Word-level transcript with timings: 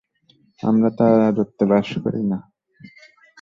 আমরা 0.59 0.89
তার 0.97 1.13
রাজত্বে 1.21 1.63
বাস 1.71 1.89
করি 2.03 2.21
না। 2.31 2.37